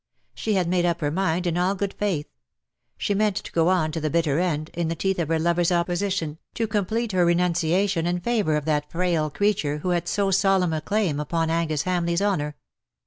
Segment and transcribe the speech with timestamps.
[0.33, 2.25] She had made up her mind in all good faith.
[2.97, 5.71] She meant to go on to the bitter end, in the teeth of her lover's
[5.71, 10.73] opposition, to complete her renunciation in favour of that frail creature who had so solemn
[10.73, 12.55] a claim upon Angus Hamleigh's honour.